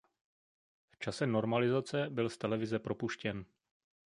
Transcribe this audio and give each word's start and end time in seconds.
V 0.89 0.97
čase 0.99 1.27
normalizace 1.27 2.09
byl 2.09 2.29
z 2.29 2.37
televize 2.37 2.79
propuštěn. 2.79 3.45